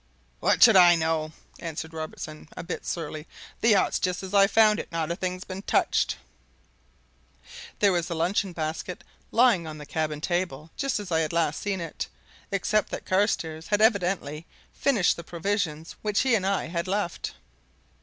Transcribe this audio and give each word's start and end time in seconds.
"What 0.39 0.63
should 0.63 0.75
I 0.75 0.95
know?" 0.95 1.31
answered 1.59 1.93
Robertson, 1.93 2.49
a 2.57 2.63
bit 2.63 2.87
surlily. 2.87 3.27
"The 3.59 3.69
yacht's 3.69 3.99
just 3.99 4.23
as 4.23 4.33
I 4.33 4.47
found 4.47 4.79
it 4.79 4.91
not 4.91 5.11
a 5.11 5.15
thing's 5.15 5.43
been 5.43 5.61
touched." 5.61 6.17
There 7.77 7.91
was 7.91 8.07
the 8.07 8.15
luncheon 8.15 8.51
basket 8.51 9.03
lying 9.29 9.67
on 9.67 9.77
the 9.77 9.85
cabin 9.85 10.19
table 10.19 10.71
just 10.75 10.99
as 10.99 11.11
I 11.11 11.19
had 11.19 11.31
last 11.33 11.61
seen 11.61 11.79
it, 11.79 12.07
except 12.51 12.89
that 12.89 13.05
Carstairs 13.05 13.67
had 13.67 13.79
evidently 13.79 14.47
finished 14.73 15.17
the 15.17 15.23
provisions 15.23 15.95
which 16.01 16.21
he 16.21 16.33
and 16.33 16.47
I 16.47 16.65
had 16.69 16.87
left. 16.87 17.33